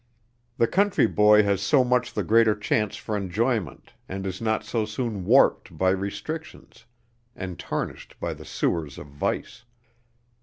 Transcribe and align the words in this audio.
The 0.57 0.65
country 0.65 1.05
boy 1.05 1.43
has 1.43 1.61
so 1.61 1.83
much 1.83 2.15
the 2.15 2.23
greater 2.23 2.55
chance 2.55 2.95
for 2.97 3.15
enjoyment 3.15 3.93
and 4.09 4.25
is 4.25 4.41
not 4.41 4.63
so 4.63 4.83
soon 4.83 5.25
warped 5.25 5.77
by 5.77 5.91
restrictions 5.91 6.85
and 7.35 7.59
tarnished 7.59 8.19
by 8.19 8.33
the 8.33 8.43
sewers 8.45 8.97
of 8.97 9.05
vice. 9.05 9.63